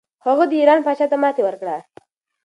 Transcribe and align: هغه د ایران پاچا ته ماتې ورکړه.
هغه 0.25 0.43
د 0.49 0.53
ایران 0.59 0.79
پاچا 0.85 1.05
ته 1.11 1.17
ماتې 1.23 1.41
ورکړه. 1.45 1.77